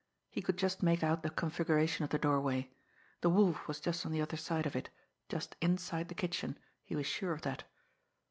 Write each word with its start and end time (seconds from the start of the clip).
He 0.31 0.41
could 0.41 0.57
just 0.57 0.81
make 0.81 1.03
out 1.03 1.21
the 1.21 1.29
configuration 1.29 2.03
of 2.03 2.09
the 2.09 2.17
doorway. 2.17 2.71
The 3.21 3.29
Wolf 3.29 3.67
was 3.67 3.79
just 3.79 4.03
on 4.03 4.11
the 4.11 4.19
other 4.19 4.35
side 4.35 4.65
of 4.65 4.75
it, 4.75 4.89
just 5.29 5.55
inside 5.61 6.07
the 6.09 6.15
kitchen, 6.15 6.57
he 6.83 6.95
was 6.95 7.05
sure 7.05 7.33
of 7.33 7.43
that. 7.43 7.65